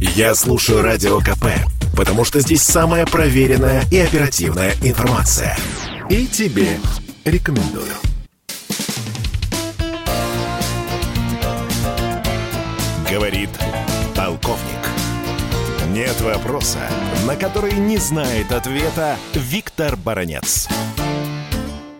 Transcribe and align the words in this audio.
Я 0.00 0.34
слушаю 0.34 0.80
Радио 0.82 1.18
КП, 1.18 1.44
потому 1.94 2.24
что 2.24 2.40
здесь 2.40 2.62
самая 2.62 3.04
проверенная 3.04 3.82
и 3.92 3.98
оперативная 3.98 4.72
информация. 4.82 5.54
И 6.08 6.26
тебе 6.26 6.78
рекомендую. 7.26 7.92
Говорит 13.10 13.50
полковник. 14.16 14.80
Нет 15.90 16.18
вопроса, 16.22 16.80
на 17.26 17.36
который 17.36 17.74
не 17.74 17.98
знает 17.98 18.52
ответа 18.52 19.18
Виктор 19.34 19.96
Баранец. 19.96 20.66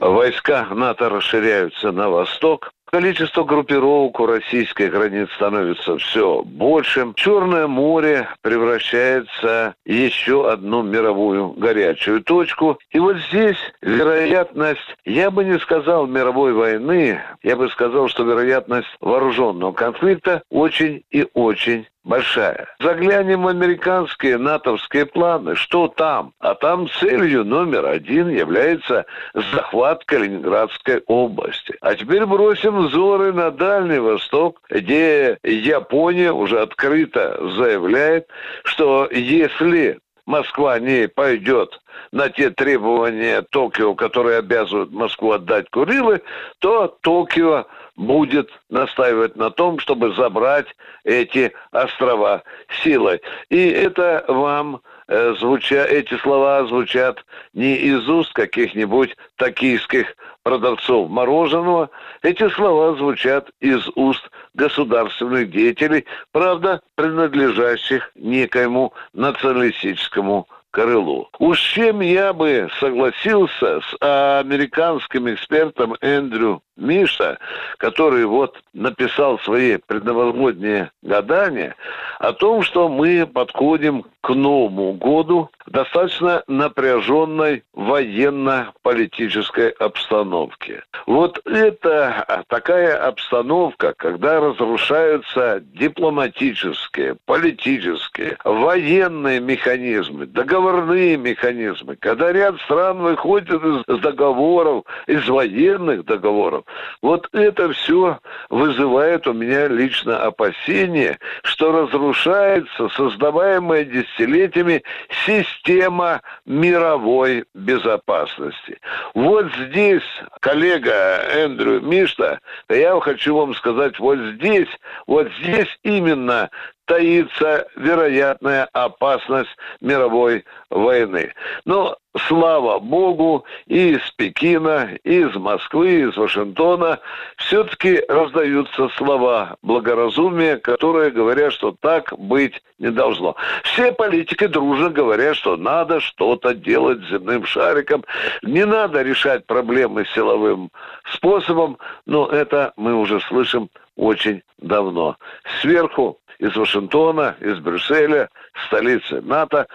Войска 0.00 0.64
НАТО 0.70 1.10
расширяются 1.10 1.92
на 1.92 2.08
восток. 2.08 2.72
Количество 2.90 3.44
группировок 3.44 4.18
у 4.18 4.26
российской 4.26 4.88
границы 4.88 5.32
становится 5.36 5.96
все 5.98 6.42
большим. 6.42 7.14
Черное 7.14 7.68
море 7.68 8.28
превращается 8.42 9.74
в 9.86 9.88
еще 9.88 10.50
одну 10.50 10.82
мировую 10.82 11.50
горячую 11.50 12.20
точку. 12.24 12.80
И 12.90 12.98
вот 12.98 13.16
здесь 13.28 13.58
вероятность, 13.80 14.96
я 15.04 15.30
бы 15.30 15.44
не 15.44 15.60
сказал 15.60 16.08
мировой 16.08 16.52
войны, 16.52 17.20
я 17.44 17.54
бы 17.54 17.68
сказал, 17.68 18.08
что 18.08 18.24
вероятность 18.24 18.88
вооруженного 19.00 19.70
конфликта 19.70 20.42
очень 20.50 21.04
и 21.12 21.28
очень 21.32 21.86
большая. 22.04 22.68
Заглянем 22.80 23.42
в 23.42 23.48
американские 23.48 24.38
натовские 24.38 25.06
планы. 25.06 25.54
Что 25.54 25.88
там? 25.88 26.32
А 26.38 26.54
там 26.54 26.88
целью 26.88 27.44
номер 27.44 27.86
один 27.86 28.28
является 28.28 29.06
захват 29.34 30.04
Калининградской 30.04 31.02
области. 31.06 31.74
А 31.80 31.94
теперь 31.94 32.26
бросим 32.26 32.86
взоры 32.86 33.32
на 33.32 33.50
Дальний 33.50 33.98
Восток, 33.98 34.60
где 34.70 35.38
Япония 35.42 36.32
уже 36.32 36.60
открыто 36.60 37.38
заявляет, 37.56 38.28
что 38.64 39.08
если 39.10 39.98
Москва 40.26 40.78
не 40.78 41.08
пойдет 41.08 41.80
на 42.12 42.28
те 42.28 42.50
требования 42.50 43.42
Токио, 43.42 43.94
которые 43.94 44.38
обязывают 44.38 44.92
Москву 44.92 45.32
отдать 45.32 45.70
Курилы, 45.70 46.22
то 46.58 46.88
Токио 47.00 47.66
будет 47.96 48.50
настаивать 48.70 49.36
на 49.36 49.50
том, 49.50 49.78
чтобы 49.78 50.14
забрать 50.14 50.66
эти 51.04 51.52
острова 51.70 52.42
силой. 52.82 53.20
И 53.50 53.68
это 53.68 54.24
вам 54.26 54.80
э, 55.08 55.34
звуча, 55.38 55.84
эти 55.84 56.16
слова 56.18 56.64
звучат 56.64 57.24
не 57.52 57.76
из 57.76 58.08
уст 58.08 58.32
каких-нибудь 58.32 59.16
токийских 59.36 60.16
продавцов 60.42 61.10
мороженого, 61.10 61.90
эти 62.22 62.48
слова 62.48 62.96
звучат 62.96 63.50
из 63.60 63.86
уст 63.94 64.30
государственных 64.54 65.50
деятелей, 65.50 66.06
правда, 66.32 66.80
принадлежащих 66.94 68.10
некоему 68.14 68.94
националистическому 69.12 70.48
крылу. 70.70 71.28
Уж 71.38 71.60
чем 71.60 72.00
я 72.00 72.32
бы 72.32 72.68
согласился 72.78 73.80
с 73.80 73.96
американским 74.40 75.32
экспертом 75.32 75.94
Эндрю 76.00 76.62
Миша, 76.76 77.38
который 77.78 78.24
вот 78.24 78.60
написал 78.72 79.38
свои 79.40 79.76
предновогодние 79.76 80.90
гадания 81.02 81.74
о 82.20 82.32
том, 82.34 82.62
что 82.62 82.88
мы 82.90 83.26
подходим 83.26 84.04
к 84.20 84.28
Новому 84.34 84.92
году 84.92 85.48
достаточно 85.66 86.42
напряженной 86.46 87.64
военно-политической 87.72 89.70
обстановке. 89.70 90.84
Вот 91.06 91.40
это 91.46 92.44
такая 92.48 93.02
обстановка, 93.06 93.94
когда 93.96 94.38
разрушаются 94.38 95.60
дипломатические, 95.60 97.16
политические, 97.24 98.36
военные 98.44 99.40
механизмы, 99.40 100.26
договорные 100.26 101.16
механизмы, 101.16 101.96
когда 101.96 102.32
ряд 102.32 102.60
стран 102.60 102.98
выходит 102.98 103.62
из 103.88 103.98
договоров, 104.00 104.84
из 105.06 105.26
военных 105.26 106.04
договоров, 106.04 106.64
вот 107.00 107.26
это 107.32 107.72
все 107.72 108.18
вызывает 108.50 109.26
у 109.26 109.32
меня 109.32 109.68
лично 109.68 110.18
опасение, 110.18 111.18
что 111.42 111.72
разрушается 112.10 112.88
создаваемая 112.90 113.84
десятилетиями 113.84 114.82
система 115.26 116.22
мировой 116.44 117.44
безопасности. 117.54 118.78
Вот 119.14 119.46
здесь, 119.66 120.02
коллега 120.40 121.22
Эндрю 121.32 121.80
Мишта, 121.80 122.40
я 122.68 122.98
хочу 123.00 123.36
вам 123.36 123.54
сказать, 123.54 123.98
вот 123.98 124.18
здесь, 124.34 124.68
вот 125.06 125.28
здесь 125.40 125.68
именно 125.82 126.50
таится 126.90 127.68
вероятная 127.76 128.68
опасность 128.72 129.56
мировой 129.80 130.44
войны. 130.70 131.32
Но, 131.64 131.96
слава 132.26 132.80
богу, 132.80 133.44
и 133.68 133.90
из 133.92 134.10
Пекина, 134.16 134.98
и 135.04 135.20
из 135.20 135.32
Москвы, 135.36 135.88
и 135.88 136.08
из 136.08 136.16
Вашингтона 136.16 136.98
все-таки 137.36 138.02
раздаются 138.08 138.88
слова 138.96 139.56
благоразумия, 139.62 140.56
которые 140.56 141.12
говорят, 141.12 141.52
что 141.52 141.76
так 141.80 142.12
быть 142.18 142.60
не 142.80 142.90
должно. 142.90 143.36
Все 143.62 143.92
политики 143.92 144.48
дружно 144.48 144.90
говорят, 144.90 145.36
что 145.36 145.56
надо 145.56 146.00
что-то 146.00 146.54
делать 146.54 147.00
с 147.04 147.10
земным 147.10 147.46
шариком, 147.46 148.04
не 148.42 148.66
надо 148.66 149.02
решать 149.02 149.46
проблемы 149.46 150.06
силовым 150.12 150.72
способом, 151.12 151.78
но 152.04 152.26
это 152.26 152.72
мы 152.76 152.96
уже 152.96 153.20
слышим 153.20 153.70
очень 154.00 154.42
давно. 154.58 155.16
Сверху 155.60 156.18
из 156.40 156.56
Вашингтона, 156.56 157.36
из 157.40 157.58
Брюсселя, 157.60 158.28
столицы 158.66 159.20
НАТО, 159.20 159.66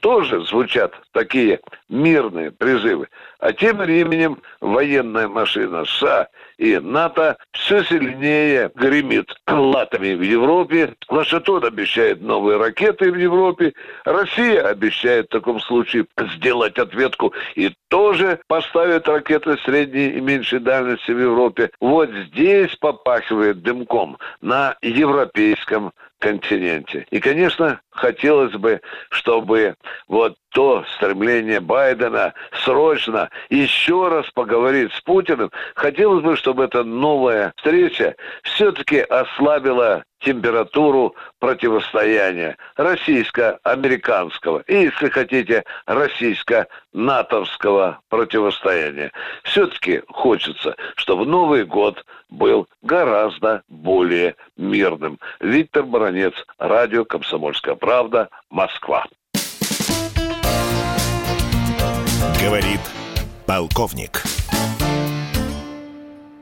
тоже 0.00 0.44
звучат 0.44 0.94
такие 1.12 1.60
мирные 1.88 2.50
призывы. 2.50 3.08
А 3.38 3.52
тем 3.52 3.78
временем 3.78 4.38
военная 4.60 5.28
машина 5.28 5.84
США 5.84 6.28
и 6.58 6.78
НАТО 6.78 7.38
все 7.52 7.82
сильнее 7.84 8.70
гремит 8.74 9.34
латами 9.46 10.14
в 10.14 10.20
Европе. 10.20 10.94
Вашингтон 11.08 11.64
обещает 11.64 12.20
новые 12.20 12.58
ракеты 12.58 13.10
в 13.10 13.16
Европе. 13.16 13.72
Россия 14.04 14.66
обещает 14.66 15.26
в 15.26 15.30
таком 15.30 15.60
случае 15.60 16.06
сделать 16.34 16.78
ответку 16.78 17.32
и 17.54 17.74
тоже 17.88 18.40
поставит 18.46 19.08
ракеты 19.08 19.56
средней 19.64 20.10
и 20.10 20.20
меньшей 20.20 20.60
дальности 20.60 21.10
в 21.12 21.18
Европе. 21.18 21.70
Вот 21.80 22.10
здесь 22.10 22.76
попахивает 22.76 23.62
дымком 23.62 24.18
на 24.42 24.76
европейском 24.82 25.92
континенте. 26.18 27.06
И, 27.10 27.18
конечно, 27.18 27.80
хотелось 28.00 28.54
бы, 28.54 28.80
чтобы 29.10 29.74
вот 30.08 30.34
то 30.50 30.84
стремление 30.96 31.60
Байдена 31.60 32.32
срочно 32.64 33.28
еще 33.50 34.08
раз 34.08 34.28
поговорить 34.30 34.92
с 34.94 35.00
Путиным, 35.02 35.50
хотелось 35.74 36.24
бы, 36.24 36.36
чтобы 36.36 36.64
эта 36.64 36.82
новая 36.82 37.52
встреча 37.56 38.16
все-таки 38.42 39.00
ослабила 39.00 40.02
температуру 40.20 41.14
противостояния 41.38 42.56
российско-американского 42.76 44.60
и, 44.66 44.84
если 44.84 45.08
хотите, 45.08 45.64
российско-натовского 45.86 48.00
противостояния. 48.08 49.12
Все-таки 49.44 50.02
хочется, 50.08 50.76
чтобы 50.96 51.26
Новый 51.26 51.64
год 51.64 52.04
был 52.28 52.68
гораздо 52.82 53.62
более 53.68 54.36
мирным. 54.56 55.18
Виктор 55.40 55.84
Баранец, 55.84 56.34
радио 56.58 57.04
«Комсомольская 57.04 57.74
правда», 57.74 58.28
Москва. 58.50 59.04
Говорит 62.40 62.80
полковник. 63.46 64.22